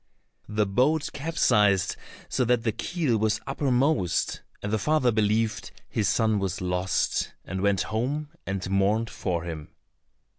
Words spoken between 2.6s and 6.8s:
the keel was uppermost, and the father believed his son was